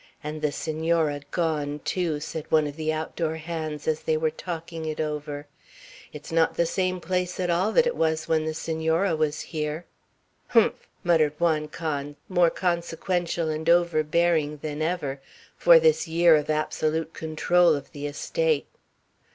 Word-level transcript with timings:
"And 0.23 0.41
the 0.41 0.51
Senora 0.51 1.21
gone, 1.29 1.79
too," 1.85 2.19
said 2.19 2.49
one 2.49 2.65
of 2.65 2.75
the 2.75 2.91
outdoor 2.91 3.35
hands, 3.35 3.87
as 3.87 3.99
they 4.01 4.17
were 4.17 4.31
talking 4.31 4.83
it 4.85 4.99
over; 4.99 5.45
"it's 6.11 6.31
not 6.31 6.55
the 6.55 6.65
same 6.65 6.99
place 6.99 7.39
at 7.39 7.51
all 7.51 7.71
that 7.73 7.85
it 7.85 7.95
was 7.95 8.27
when 8.27 8.43
the 8.45 8.55
Senora 8.55 9.15
was 9.15 9.41
here." 9.41 9.85
"Humph!" 10.47 10.87
muttered 11.03 11.33
Juan 11.37 11.67
Can, 11.67 12.15
more 12.29 12.49
consequential 12.49 13.49
and 13.49 13.69
overbearing 13.69 14.57
than 14.63 14.81
ever, 14.81 15.21
for 15.55 15.79
this 15.79 16.07
year 16.07 16.35
of 16.35 16.49
absolute 16.49 17.13
control 17.13 17.75
of 17.75 17.91
the 17.91 18.07
estate. 18.07 18.65